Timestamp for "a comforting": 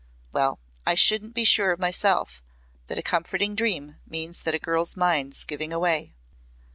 2.97-3.53